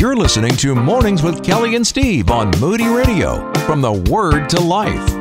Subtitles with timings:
[0.00, 3.52] You're listening to Mornings with Kelly and Steve on Moody Radio.
[3.66, 5.19] From the Word to Life.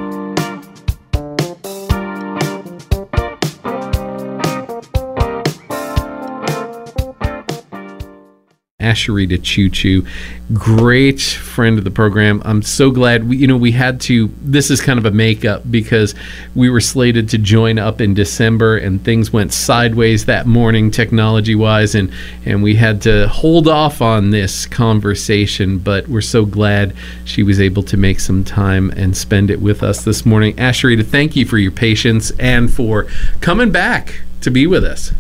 [8.89, 10.07] Asheritah Ciuciu,
[10.53, 12.41] great friend of the program.
[12.43, 14.31] I'm so glad we, you know, we had to.
[14.41, 16.15] This is kind of a makeup because
[16.55, 21.55] we were slated to join up in December, and things went sideways that morning, technology
[21.55, 22.11] wise, and
[22.45, 25.78] and we had to hold off on this conversation.
[25.78, 26.95] But we're so glad
[27.25, 30.56] she was able to make some time and spend it with us this morning.
[30.56, 33.06] Asheritah, thank you for your patience and for
[33.40, 35.12] coming back to be with us.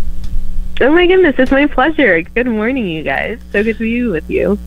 [0.81, 2.21] Oh my goodness, it's my pleasure.
[2.21, 3.37] Good morning, you guys.
[3.51, 4.57] So good to be with you.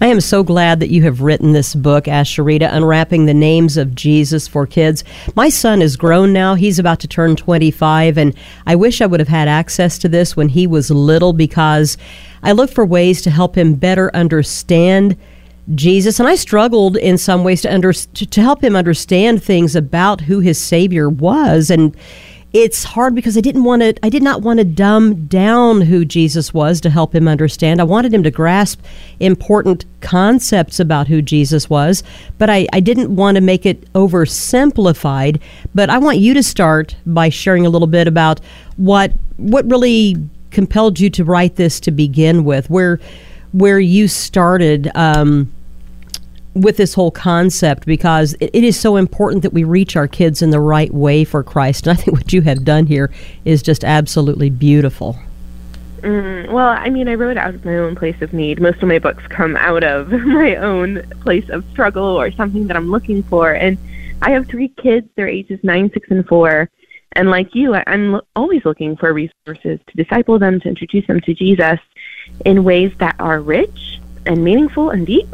[0.00, 3.94] I am so glad that you have written this book, Asheritah, Unwrapping the Names of
[3.94, 5.04] Jesus for Kids.
[5.34, 6.54] My son is grown now.
[6.54, 8.34] He's about to turn 25, and
[8.66, 11.98] I wish I would have had access to this when he was little because
[12.42, 15.18] I look for ways to help him better understand
[15.74, 19.76] Jesus, and I struggled in some ways to, under, to, to help him understand things
[19.76, 21.70] about who his Savior was.
[21.70, 21.94] And
[22.52, 26.04] it's hard because I didn't want to I did not want to dumb down who
[26.04, 27.80] Jesus was to help him understand.
[27.80, 28.80] I wanted him to grasp
[29.20, 32.02] important concepts about who Jesus was,
[32.38, 35.40] but I, I didn't want to make it oversimplified.
[35.74, 38.40] But I want you to start by sharing a little bit about
[38.76, 40.16] what what really
[40.50, 43.00] compelled you to write this to begin with, where
[43.52, 45.51] where you started um,
[46.54, 50.42] with this whole concept because it, it is so important that we reach our kids
[50.42, 51.86] in the right way for Christ.
[51.86, 53.10] And I think what you have done here
[53.44, 55.16] is just absolutely beautiful.
[56.00, 58.60] Mm, well, I mean, I wrote out of my own place of need.
[58.60, 62.76] Most of my books come out of my own place of struggle or something that
[62.76, 63.52] I'm looking for.
[63.52, 63.78] And
[64.20, 65.08] I have three kids.
[65.14, 66.68] They're ages nine, six, and four.
[67.12, 71.34] And like you, I'm always looking for resources to disciple them, to introduce them to
[71.34, 71.78] Jesus
[72.44, 75.28] in ways that are rich and meaningful and deep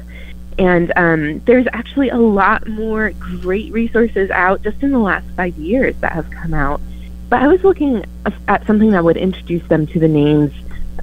[0.59, 5.56] and um, there's actually a lot more great resources out just in the last five
[5.56, 6.81] years that have come out.
[7.28, 8.05] But I was looking
[8.49, 10.53] at something that would introduce them to the names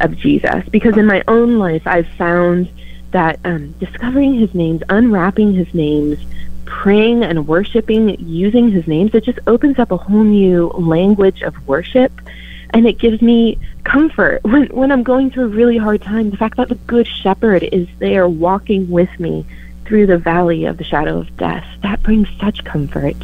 [0.02, 2.70] of Jesus because in my own life I've found
[3.12, 6.20] that um, discovering his names, unwrapping his names,
[6.66, 11.56] praying and worshiping using his names, it just opens up a whole new language of
[11.68, 12.12] worship
[12.76, 16.30] and it gives me comfort when when I'm going through a really hard time.
[16.30, 19.46] The fact that the good shepherd is there walking with me
[19.86, 23.16] through the valley of the shadow of death, that brings such comfort.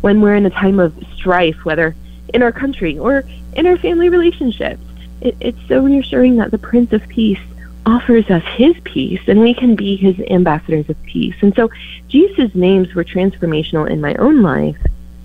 [0.00, 1.94] When we're in a time of strife, whether
[2.34, 4.82] in our country or in our family relationships,
[5.20, 7.40] it, it's so reassuring that the Prince of Peace
[7.86, 11.36] offers us his peace and we can be his ambassadors of peace.
[11.40, 11.70] And so
[12.08, 14.78] Jesus' names were transformational in my own life.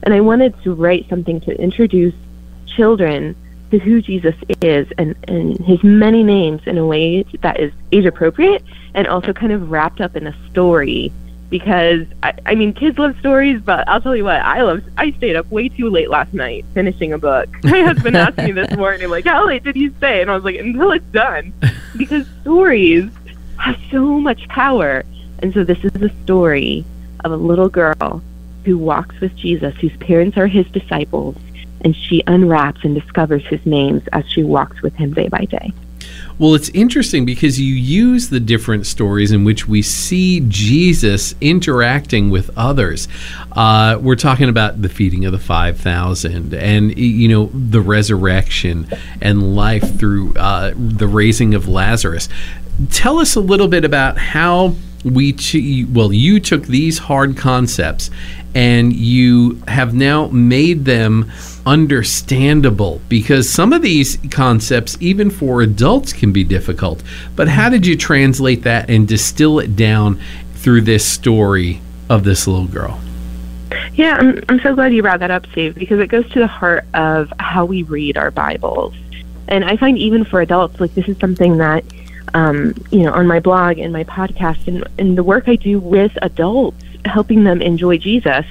[0.04, 2.14] And I wanted to write something to introduce
[2.66, 3.36] children
[3.74, 8.06] to who Jesus is and, and his many names in a way that is age
[8.06, 8.64] appropriate
[8.94, 11.12] and also kind of wrapped up in a story.
[11.50, 15.12] Because I, I mean kids love stories but i'll tell you what i love i
[15.12, 17.50] stayed up way too late last night finishing a book.
[17.64, 20.22] My husband asked me this morning like how late did you stay?
[20.22, 21.52] And i was like until it's done.
[21.98, 23.12] Because stories
[23.60, 25.04] have so much power.
[25.40, 26.84] And so this is a story
[27.24, 28.24] of a little girl
[28.66, 31.36] who walks with jesus whose parents are his disciples
[31.84, 35.72] and she unwraps and discovers his names as she walks with him day by day.
[36.40, 42.30] Well, it's interesting because you use the different stories in which we see Jesus interacting
[42.30, 43.08] with others.
[43.52, 48.88] Uh, we're talking about the feeding of the 5,000 and, you know, the resurrection
[49.22, 52.30] and life through uh, the raising of Lazarus.
[52.92, 58.10] Tell us a little bit about how we, ch- well, you took these hard concepts
[58.56, 61.32] and you have now made them
[61.66, 67.02] understandable because some of these concepts, even for adults, can be difficult.
[67.36, 70.20] But how did you translate that and distill it down
[70.56, 73.00] through this story of this little girl?
[73.94, 76.48] Yeah, I'm, I'm so glad you brought that up, Steve, because it goes to the
[76.48, 78.94] heart of how we read our Bibles.
[79.48, 81.84] And I find even for adults, like this is something that,
[82.34, 85.80] um, you know, on my blog and my podcast and, and the work I do
[85.80, 88.46] with adults, helping them enjoy Jesus,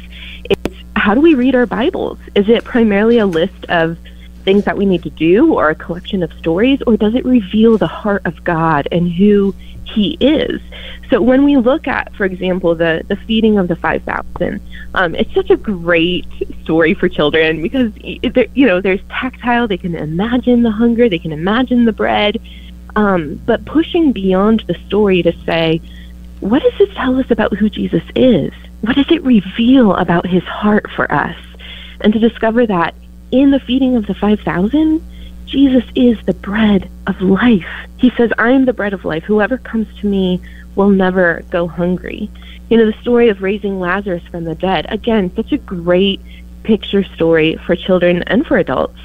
[0.49, 2.19] it's how do we read our Bibles?
[2.35, 3.99] Is it primarily a list of
[4.45, 7.79] things that we need to do or a collection of stories, or does it reveal
[7.79, 10.61] the heart of God and who He is?
[11.11, 14.61] So when we look at, for example, the, the feeding of the 5,000,
[14.95, 16.27] um, it's such a great
[16.63, 21.33] story for children because, you know, there's tactile, they can imagine the hunger, they can
[21.33, 22.41] imagine the bread,
[22.97, 25.81] um, but pushing beyond the story to say,
[26.41, 28.53] what does this tell us about who Jesus is?
[28.83, 31.37] what does it reveal about his heart for us?
[32.01, 32.95] And to discover that
[33.31, 35.01] in the feeding of the 5,000,
[35.47, 37.67] Jesus is the bread of life.
[37.97, 39.23] He says, I am the bread of life.
[39.23, 40.41] Whoever comes to me
[40.75, 42.29] will never go hungry.
[42.69, 46.21] You know, the story of raising Lazarus from the dead, again, such a great
[46.65, 48.99] picture story for children and for adults,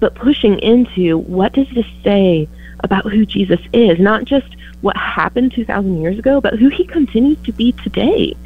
[0.00, 2.48] but pushing into what does this say
[2.82, 4.46] about who Jesus is, not just
[4.80, 8.36] what happened 2,000 years ago, but who he continues to be today.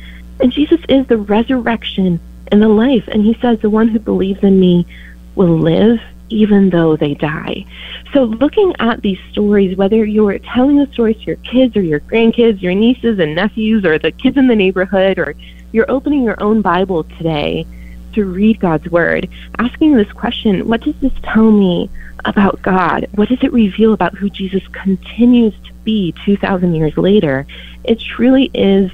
[0.40, 3.06] And Jesus is the resurrection and the life.
[3.08, 4.86] And he says, The one who believes in me
[5.34, 6.00] will live
[6.30, 7.64] even though they die.
[8.12, 12.00] So, looking at these stories, whether you're telling the stories to your kids or your
[12.00, 15.34] grandkids, your nieces and nephews, or the kids in the neighborhood, or
[15.72, 17.66] you're opening your own Bible today
[18.14, 19.28] to read God's Word,
[19.58, 21.90] asking this question what does this tell me
[22.24, 23.08] about God?
[23.14, 27.46] What does it reveal about who Jesus continues to be 2,000 years later?
[27.84, 28.90] It truly is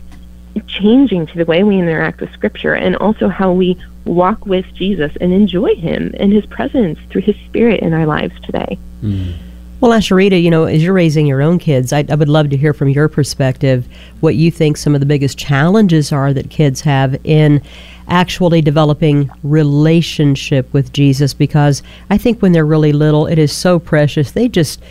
[0.67, 5.13] changing to the way we interact with Scripture and also how we walk with Jesus
[5.21, 8.79] and enjoy Him and His presence through His Spirit in our lives today.
[9.03, 9.35] Mm.
[9.81, 12.57] Well, Asheritah, you know, as you're raising your own kids, I, I, would love to
[12.57, 13.89] hear from your perspective
[14.21, 17.63] what you think some of the biggest challenges are that kids have in
[18.11, 23.79] actually developing relationship with Jesus because I think when they're really little, it is so
[23.79, 24.33] precious.
[24.33, 24.83] They just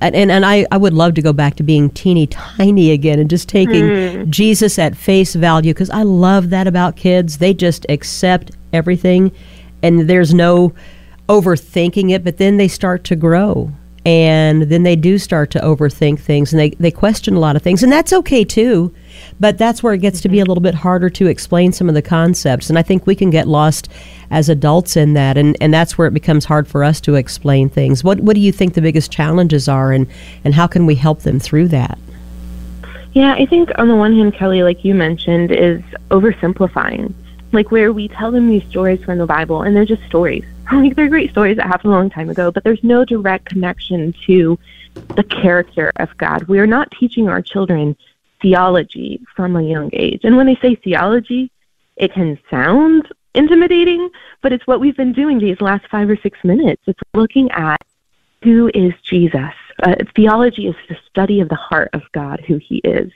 [0.00, 3.28] and and I, I would love to go back to being teeny tiny again and
[3.28, 4.28] just taking mm.
[4.30, 7.38] Jesus at face value because I love that about kids.
[7.38, 9.32] They just accept everything
[9.82, 10.72] and there's no
[11.28, 13.72] overthinking it, but then they start to grow
[14.06, 17.62] and then they do start to overthink things and they, they question a lot of
[17.62, 18.94] things and that's okay too
[19.40, 21.94] but that's where it gets to be a little bit harder to explain some of
[21.94, 22.68] the concepts.
[22.68, 23.88] And i think we can get lost
[24.30, 27.68] as adults in that and, and that's where it becomes hard for us to explain
[27.68, 28.04] things.
[28.04, 30.06] What, what do you think the biggest challenges are and,
[30.44, 31.98] and how can we help them through that?
[33.14, 37.14] Yeah i think on the one hand kelly like you mentioned is oversimplifying.
[37.50, 40.44] Like where we tell them these stories from the bible and they're just stories.
[40.70, 44.12] Like they're great stories that happened a long time ago, but there's no direct connection
[44.26, 44.58] to
[45.16, 46.44] the character of God.
[46.44, 47.96] We are not teaching our children
[48.40, 50.20] theology from a young age.
[50.24, 51.50] And when they say theology,
[51.96, 54.08] it can sound intimidating,
[54.42, 56.82] but it's what we've been doing these last five or six minutes.
[56.86, 57.80] It's looking at
[58.42, 59.52] who is Jesus.
[59.82, 63.12] Uh, theology is the study of the heart of God, who he is.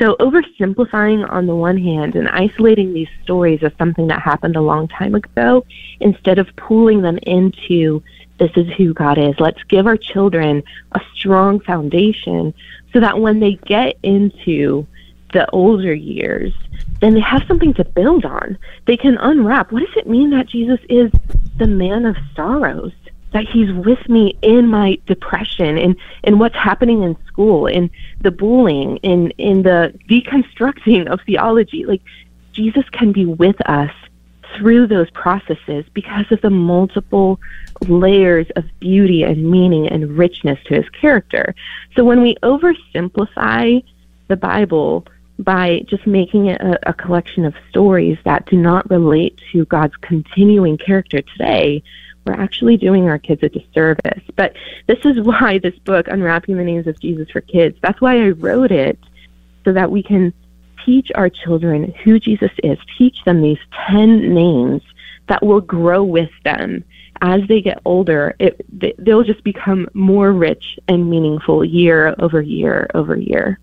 [0.00, 4.62] So, oversimplifying on the one hand and isolating these stories as something that happened a
[4.62, 5.66] long time ago,
[6.00, 8.02] instead of pulling them into
[8.40, 9.34] this is who God is.
[9.38, 12.52] Let's give our children a strong foundation
[12.92, 14.86] so that when they get into
[15.32, 16.52] the older years,
[17.00, 18.58] then they have something to build on.
[18.86, 21.12] They can unwrap what does it mean that Jesus is
[21.58, 22.92] the man of sorrows?
[23.32, 27.90] that he's with me in my depression and in what's happening in school in
[28.22, 32.02] the bullying in in the deconstructing of theology like
[32.52, 33.92] jesus can be with us
[34.56, 37.40] through those processes because of the multiple
[37.88, 41.54] layers of beauty and meaning and richness to his character
[41.96, 43.82] so when we oversimplify
[44.28, 45.06] the bible
[45.38, 49.96] by just making it a, a collection of stories that do not relate to god's
[49.96, 51.82] continuing character today
[52.26, 54.22] we're actually doing our kids a disservice.
[54.36, 54.54] But
[54.86, 58.30] this is why this book, Unwrapping the Names of Jesus for Kids, that's why I
[58.30, 58.98] wrote it,
[59.64, 60.32] so that we can
[60.84, 64.82] teach our children who Jesus is, teach them these 10 names
[65.28, 66.84] that will grow with them
[67.22, 68.34] as they get older.
[68.38, 68.64] It,
[68.98, 73.58] they'll just become more rich and meaningful year over year over year.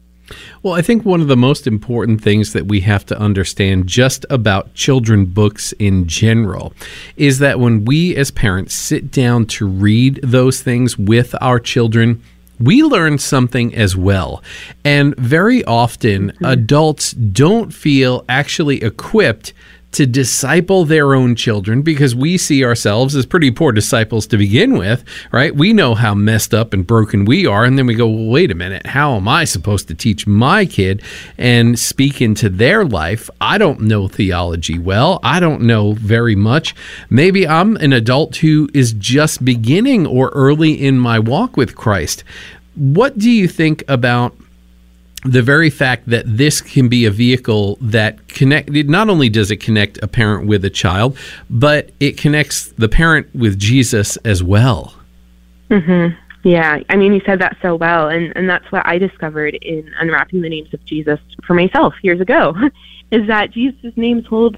[0.62, 4.26] Well, I think one of the most important things that we have to understand just
[4.30, 6.74] about children books in general
[7.16, 12.22] is that when we as parents sit down to read those things with our children,
[12.60, 14.44] we learn something as well.
[14.84, 16.46] And very often, mm-hmm.
[16.46, 19.54] adults don't feel actually equipped
[19.94, 24.78] to disciple their own children because we see ourselves as pretty poor disciples to begin
[24.78, 25.56] with, right?
[25.56, 27.64] We know how messed up and broken we are.
[27.64, 30.66] And then we go, well, wait a minute, how am I supposed to teach my
[30.66, 31.02] kid
[31.38, 33.30] and speak into their life?
[33.40, 35.20] I don't know theology well.
[35.24, 36.76] I don't know very much.
[37.10, 42.24] Maybe I'm an adult who is just beginning or early in my walk with Christ.
[42.76, 44.36] What do you think about?
[45.28, 49.58] The very fact that this can be a vehicle that connect not only does it
[49.58, 51.18] connect a parent with a child,
[51.50, 54.94] but it connects the parent with Jesus as well.
[55.70, 56.16] Mhm.
[56.44, 59.92] Yeah, I mean, you said that so well, and and that's what I discovered in
[60.00, 62.56] unwrapping the names of Jesus for myself years ago,
[63.12, 64.58] is that Jesus' names hold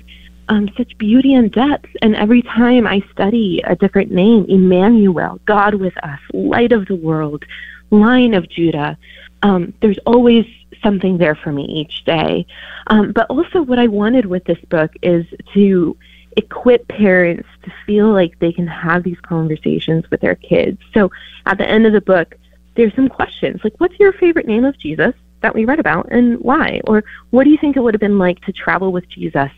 [0.50, 1.90] um, such beauty and depth.
[2.02, 6.96] And every time I study a different name, Emmanuel, God with us, Light of the
[6.96, 7.46] world,
[7.92, 8.98] Lion of Judah,
[9.42, 10.46] um, there's always
[10.84, 12.46] something there for me each day.
[12.88, 15.98] Um, but also, what I wanted with this book is to
[16.38, 20.80] equip parents to feel like they can have these conversations with their kids.
[20.94, 21.12] So
[21.46, 22.36] at the end of the book,
[22.76, 26.40] there's some questions like, what's your favorite name of Jesus that we read about and
[26.40, 26.82] why?
[26.88, 29.52] Or what do you think it would have been like to travel with Jesus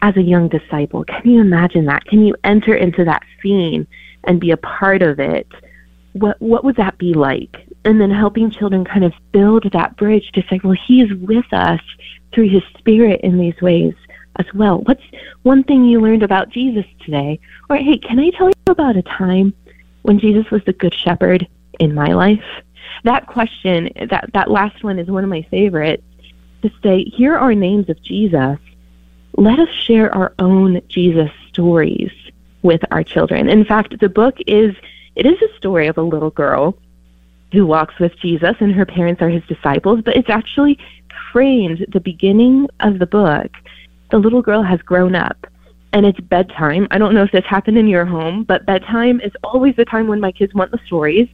[0.00, 1.04] as a young disciple?
[1.04, 2.04] Can you imagine that?
[2.04, 3.86] Can you enter into that scene
[4.24, 5.48] and be a part of it?
[6.12, 7.56] What, what would that be like?
[7.84, 11.50] And then helping children kind of build that bridge to say, well, he is with
[11.52, 11.80] us
[12.32, 13.94] through his spirit in these ways
[14.36, 14.80] as well.
[14.80, 15.02] What's
[15.42, 17.40] one thing you learned about Jesus today?
[17.70, 19.54] Or, hey, can I tell you about a time
[20.02, 22.44] when Jesus was the good shepherd in my life?
[23.04, 26.02] That question, that, that last one is one of my favorites
[26.62, 28.58] to say, here are names of Jesus.
[29.36, 32.10] Let us share our own Jesus stories
[32.62, 33.48] with our children.
[33.48, 34.74] In fact, the book is
[35.14, 36.76] it is a story of a little girl
[37.52, 40.78] who walks with Jesus and her parents are his disciples, but it's actually
[41.32, 43.50] framed the beginning of the book
[44.10, 45.46] the little girl has grown up
[45.92, 46.86] and it's bedtime.
[46.90, 50.06] I don't know if this happened in your home, but bedtime is always the time
[50.06, 51.28] when my kids want the stories,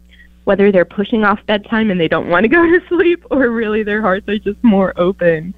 [0.44, 3.82] whether they're pushing off bedtime and they don't want to go to sleep or really
[3.82, 5.54] their hearts are just more open.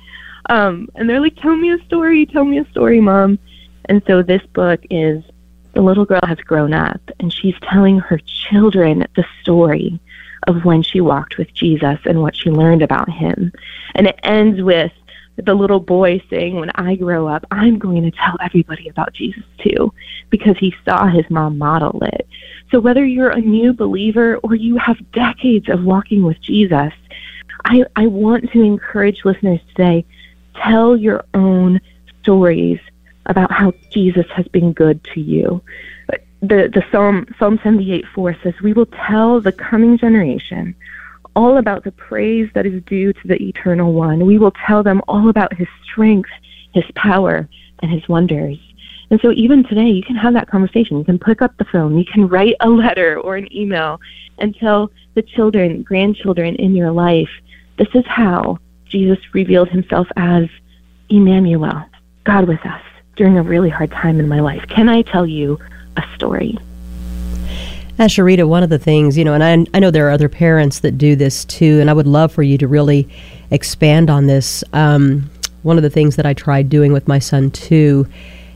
[0.48, 3.38] Um, and they're like, Tell me a story, tell me a story, mom.
[3.86, 5.22] And so this book is
[5.75, 10.00] the little girl has grown up and she's telling her children the story
[10.46, 13.52] of when she walked with Jesus and what she learned about him.
[13.94, 14.92] And it ends with
[15.36, 19.44] the little boy saying, When I grow up, I'm going to tell everybody about Jesus
[19.58, 19.92] too,
[20.30, 22.26] because he saw his mom model it.
[22.70, 26.92] So whether you're a new believer or you have decades of walking with Jesus,
[27.64, 30.04] I, I want to encourage listeners today
[30.54, 31.80] tell your own
[32.22, 32.80] stories
[33.26, 35.62] about how Jesus has been good to you.
[36.40, 40.75] The, the Psalm, Psalm 78 4 says, We will tell the coming generation
[41.35, 44.25] all about the praise that is due to the Eternal One.
[44.25, 46.31] We will tell them all about His strength,
[46.73, 47.49] His power,
[47.81, 48.59] and His wonders.
[49.11, 50.99] And so even today, you can have that conversation.
[50.99, 54.00] You can pick up the phone, you can write a letter or an email
[54.38, 57.31] and tell the children, grandchildren in your life,
[57.78, 60.47] this is how Jesus revealed himself as
[61.09, 61.85] Emmanuel,
[62.25, 62.83] God with us,
[63.16, 64.66] during a really hard time in my life.
[64.69, 65.59] Can I tell you
[65.96, 66.58] a story?
[67.98, 70.80] Asheritah, one of the things, you know, and I, I know there are other parents
[70.80, 73.08] that do this too, and I would love for you to really
[73.50, 74.62] expand on this.
[74.72, 75.30] Um,
[75.62, 78.06] one of the things that I tried doing with my son too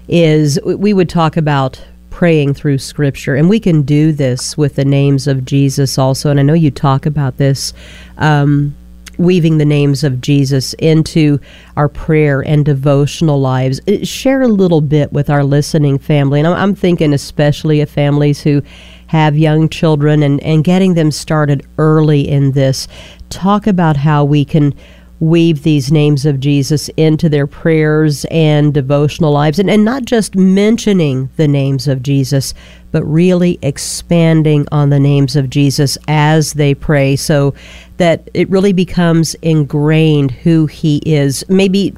[0.08, 4.84] is we would talk about praying through scripture and we can do this with the
[4.84, 7.72] names of jesus also and i know you talk about this
[8.18, 8.74] um,
[9.20, 11.38] weaving the names of jesus into
[11.76, 16.48] our prayer and devotional lives uh, share a little bit with our listening family and
[16.48, 18.62] i'm, I'm thinking especially of families who
[19.10, 22.86] have young children and, and getting them started early in this.
[23.28, 24.72] Talk about how we can
[25.20, 30.34] weave these names of Jesus into their prayers and devotional lives, and, and not just
[30.34, 32.54] mentioning the names of Jesus,
[32.90, 37.54] but really expanding on the names of Jesus as they pray so
[37.98, 41.44] that it really becomes ingrained who he is.
[41.48, 41.94] Maybe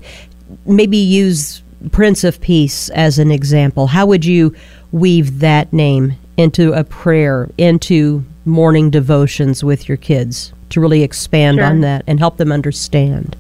[0.67, 1.63] maybe use
[1.93, 3.87] Prince of Peace as an example.
[3.87, 4.55] How would you
[4.91, 11.59] weave that name into a prayer, into morning devotions with your kids to really expand
[11.59, 11.65] sure.
[11.65, 13.37] on that and help them understand?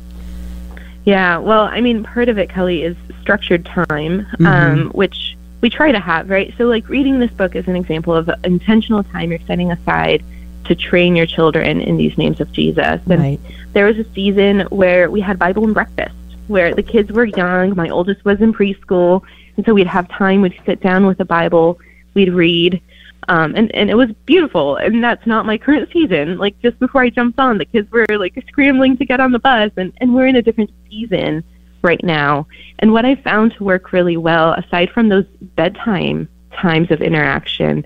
[1.04, 4.46] Yeah, well, I mean, part of it, Kelly, is structured time, mm-hmm.
[4.46, 6.54] um, which we try to have, right?
[6.56, 10.22] So, like, reading this book is an example of intentional time you're setting aside
[10.64, 13.00] to train your children in these names of Jesus.
[13.08, 13.40] And right.
[13.72, 16.14] there was a season where we had Bible and breakfast,
[16.46, 17.74] where the kids were young.
[17.74, 19.22] My oldest was in preschool.
[19.56, 21.80] And so we'd have time, we'd sit down with the Bible,
[22.14, 22.80] we'd read.
[23.28, 24.76] Um, and, and it was beautiful.
[24.76, 26.38] And that's not my current season.
[26.38, 29.38] Like just before I jumped on, the kids were like scrambling to get on the
[29.38, 31.44] bus and, and we're in a different season
[31.82, 32.46] right now.
[32.80, 35.26] And what I found to work really well, aside from those
[35.56, 37.84] bedtime times of interaction,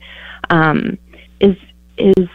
[0.50, 0.98] um,
[1.40, 1.56] is
[1.98, 2.28] is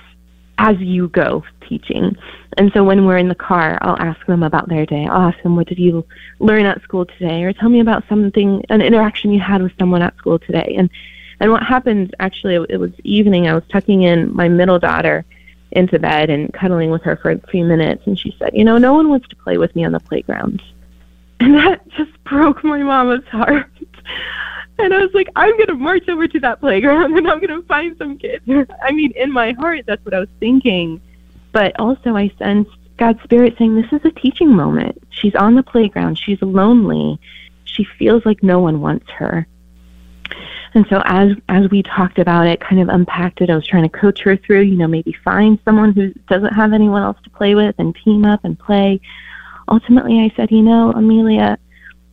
[0.57, 2.15] as you go teaching.
[2.57, 5.07] And so when we're in the car, I'll ask them about their day.
[5.07, 6.05] I'll ask them, what did you
[6.39, 7.43] learn at school today?
[7.43, 10.75] Or tell me about something, an interaction you had with someone at school today.
[10.77, 10.89] And
[11.41, 13.47] and what happened actually, it was evening.
[13.47, 15.25] I was tucking in my middle daughter
[15.71, 18.77] into bed and cuddling with her for a few minutes, and she said, "You know,
[18.77, 20.61] no one wants to play with me on the playground,"
[21.39, 23.69] and that just broke my mama's heart.
[24.79, 27.61] And I was like, I'm going to march over to that playground and I'm going
[27.61, 28.43] to find some kids.
[28.81, 30.99] I mean, in my heart, that's what I was thinking.
[31.51, 35.03] But also, I sensed God's Spirit saying, This is a teaching moment.
[35.11, 36.17] She's on the playground.
[36.17, 37.19] She's lonely.
[37.65, 39.45] She feels like no one wants her.
[40.73, 43.83] And so as as we talked about it, kind of unpacked it, I was trying
[43.83, 47.29] to coach her through, you know, maybe find someone who doesn't have anyone else to
[47.29, 49.01] play with and team up and play.
[49.67, 51.57] Ultimately I said, you know, Amelia,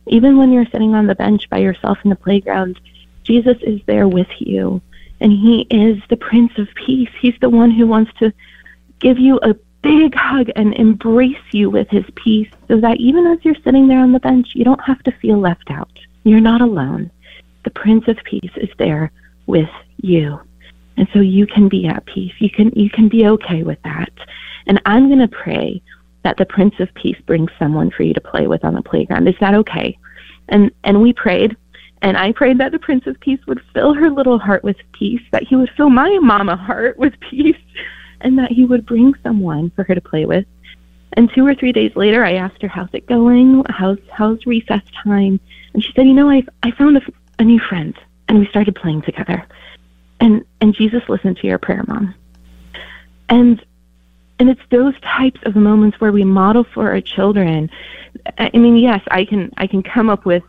[0.07, 2.79] even when you're sitting on the bench by yourself in the playground,
[3.23, 4.81] Jesus is there with you,
[5.21, 7.09] and He is the Prince of Peace.
[7.21, 8.33] He's the one who wants to
[8.99, 13.39] give you a big hug and embrace you with His peace so that even as
[13.43, 15.91] you're sitting there on the bench, you don't have to feel left out.
[16.23, 17.11] You're not alone.
[17.63, 19.11] The Prince of Peace is there
[19.47, 20.39] with you.
[20.97, 22.33] And so you can be at peace.
[22.39, 24.11] You can you can be okay with that.
[24.67, 25.81] And I'm going to pray
[26.23, 29.27] that the Prince of Peace brings someone for you to play with on the playground.
[29.27, 29.97] Is that okay?
[30.49, 31.55] And and we prayed
[32.01, 35.21] and I prayed that the Prince of Peace would fill her little heart with peace,
[35.31, 37.57] that he would fill my mama heart with peace,
[38.21, 40.45] and that he would bring someone for her to play with.
[41.13, 43.65] And two or three days later, I asked her, "How's it going?
[43.69, 45.39] How's how's recess time?"
[45.73, 47.01] And she said, "You know, I I found a,
[47.39, 49.45] a new friend, and we started playing together."
[50.19, 52.13] And and Jesus listened to your prayer, mom.
[53.29, 53.63] And
[54.39, 57.69] and it's those types of moments where we model for our children.
[58.37, 60.43] I mean, yes, I can I can come up with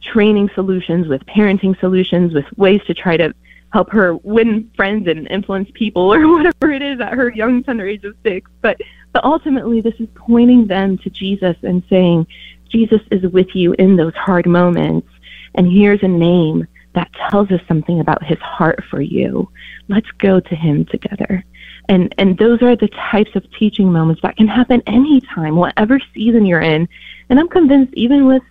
[0.00, 3.34] training solutions, with parenting solutions, with ways to try to
[3.72, 7.86] help her win friends and influence people or whatever it is at her young tender
[7.86, 8.50] age of six.
[8.62, 8.80] But
[9.12, 12.26] but ultimately this is pointing them to Jesus and saying,
[12.68, 15.08] Jesus is with you in those hard moments
[15.54, 19.48] and here's a name that tells us something about his heart for you.
[19.88, 21.44] Let's go to him together.
[21.88, 26.44] And and those are the types of teaching moments that can happen anytime, whatever season
[26.44, 26.88] you're in.
[27.30, 28.42] And I'm convinced even with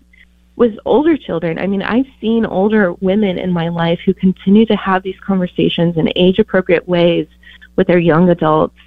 [0.56, 4.76] with older children, I mean, I've seen older women in my life who continue to
[4.76, 7.28] have these conversations in age appropriate ways
[7.76, 8.80] with their young adults.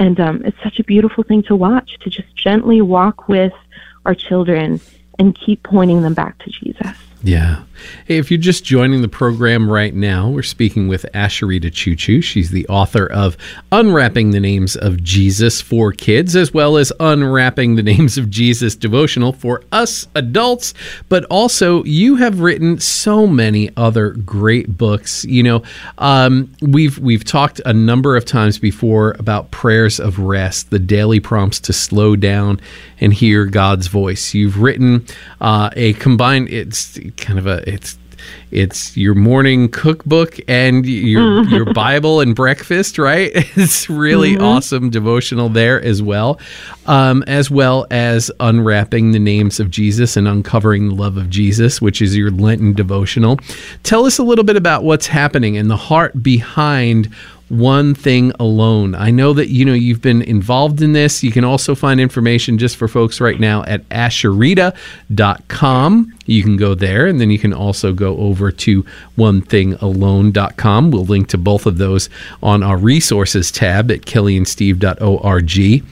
[0.00, 3.52] And um, it's such a beautiful thing to watch, to just gently walk with
[4.04, 4.80] our children
[5.20, 6.96] and keep pointing them back to Jesus.
[7.22, 7.62] Yeah.
[8.06, 12.22] Hey, if you're just joining the program right now, we're speaking with Asheritah Ciuciu.
[12.22, 13.36] She's the author of
[13.70, 18.76] Unwrapping the Names of Jesus for Kids, as well as Unwrapping the Names of Jesus
[18.76, 20.74] devotional for us adults.
[21.08, 25.24] But also, you have written so many other great books.
[25.24, 25.62] You know,
[25.98, 31.20] um, we've we've talked a number of times before about prayers of rest, the daily
[31.20, 32.60] prompts to slow down
[33.00, 34.34] and hear God's voice.
[34.34, 35.04] You've written
[35.40, 36.48] uh, a combined.
[36.48, 37.98] It's kind of a it's
[38.50, 41.54] it's your morning cookbook and your mm-hmm.
[41.54, 43.32] your Bible and breakfast, right?
[43.62, 44.44] It's really mm-hmm.
[44.44, 46.40] awesome devotional there as well,
[46.86, 51.80] um, as well as unwrapping the names of Jesus and uncovering the love of Jesus,
[51.80, 53.38] which is your Lenten devotional.
[53.82, 57.12] Tell us a little bit about what's happening and the heart behind
[57.52, 58.94] one thing alone.
[58.94, 61.22] I know that you know you've been involved in this.
[61.22, 64.74] You can also find information just for folks right now at asheritah.com.
[66.24, 68.84] You can go there and then you can also go over to
[69.18, 70.90] onethingalone.com.
[70.90, 72.08] We'll link to both of those
[72.42, 75.84] on our resources tab at kellyandsteve.org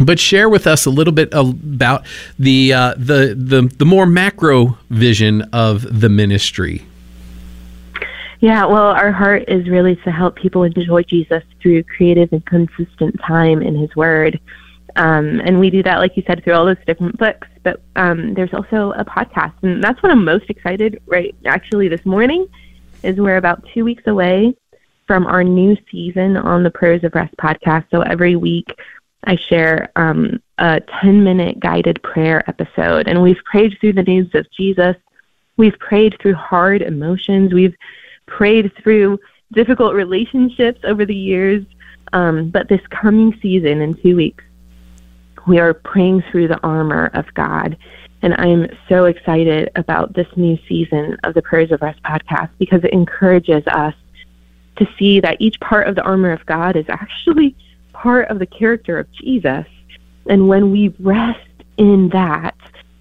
[0.00, 2.06] but share with us a little bit about
[2.38, 6.86] the uh, the the the more macro vision of the ministry.
[8.40, 13.18] Yeah, well, our heart is really to help people enjoy Jesus through creative and consistent
[13.20, 14.38] time in His Word.
[14.94, 17.48] Um, and we do that, like you said, through all those different books.
[17.64, 21.02] But um, there's also a podcast, and that's what I'm most excited.
[21.06, 22.46] Right, actually, this morning
[23.02, 24.56] is we're about two weeks away
[25.08, 27.86] from our new season on the Prayers of Rest podcast.
[27.90, 28.72] So every week,
[29.24, 34.32] I share um, a 10 minute guided prayer episode, and we've prayed through the needs
[34.36, 34.94] of Jesus.
[35.56, 37.52] We've prayed through hard emotions.
[37.52, 37.74] We've
[38.28, 39.18] prayed through
[39.52, 41.64] difficult relationships over the years.
[42.12, 44.44] Um, but this coming season, in two weeks,
[45.46, 47.76] we are praying through the armor of God.
[48.22, 52.82] And I'm so excited about this new season of the Prayers of Rest podcast because
[52.84, 53.94] it encourages us
[54.76, 57.56] to see that each part of the armor of God is actually
[57.92, 59.66] part of the character of Jesus.
[60.26, 61.40] And when we rest
[61.76, 62.54] in that,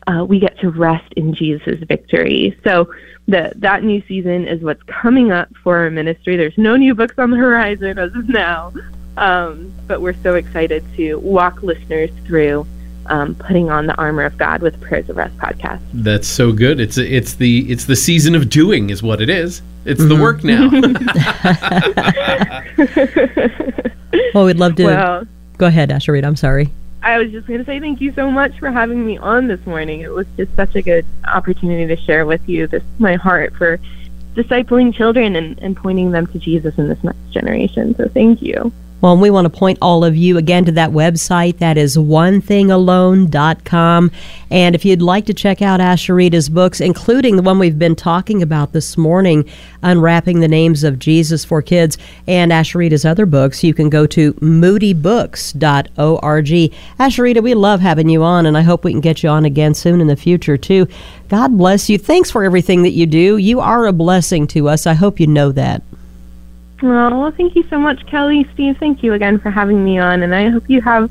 [0.07, 2.57] uh, we get to rest in Jesus' victory.
[2.63, 2.91] So
[3.27, 6.37] the, that new season is what's coming up for our ministry.
[6.37, 8.71] There's no new books on the horizon as of now,
[9.17, 12.65] um, but we're so excited to walk listeners through
[13.07, 15.81] um, putting on the armor of God with Prayers of Rest podcast.
[15.93, 16.79] That's so good.
[16.79, 19.61] It's it's the it's the season of doing, is what it is.
[19.85, 20.09] It's mm-hmm.
[20.09, 20.69] the work now.
[24.33, 24.85] well, we'd love to.
[24.85, 26.25] Well, go ahead, Asheritah.
[26.25, 26.69] I'm sorry.
[27.07, 29.65] I was just going to say thank you so much for having me on this
[29.65, 30.01] morning.
[30.01, 33.79] It was just such a good opportunity to share with you this my heart for
[34.35, 37.95] discipling children and, and pointing them to Jesus in this next generation.
[37.95, 38.73] So thank you.
[38.99, 41.59] Well, we want to point all of you again to that website.
[41.59, 44.11] That is onethingalone.com.
[44.49, 48.41] And if you'd like to check out Asheritah's books, including the one we've been talking
[48.41, 49.47] about this morning,
[49.83, 54.33] Unwrapping the Names of Jesus for Kids, and Asheritah's other books, you can go to
[54.33, 56.73] moodybooks.org.
[56.99, 59.75] Asheritah, we love having you on, and I hope we can get you on again
[59.75, 60.87] soon in the future, too.
[61.29, 61.99] God bless you.
[61.99, 63.37] Thanks for everything that you do.
[63.37, 64.87] You are a blessing to us.
[64.87, 65.83] I hope you know that.
[66.83, 68.47] Oh, well, thank you so much, Kelly.
[68.53, 71.09] Steve, thank you again for having me on, and I hope you have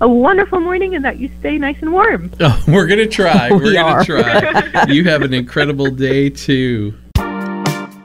[0.00, 2.30] a wonderful morning and that you stay nice and warm.
[2.40, 3.48] Oh, we're going to try.
[3.52, 4.84] We We're going to try.
[4.88, 6.94] you have an incredible day, too.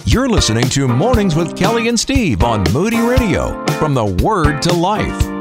[0.06, 4.74] You're listening to Mornings with Kelly and Steve on Moody Radio from the Word to
[4.74, 5.39] Life.